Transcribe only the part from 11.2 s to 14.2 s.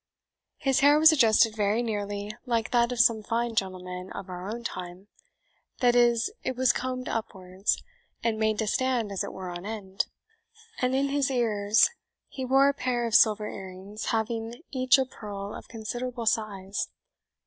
ears he wore a pair of silver earrings,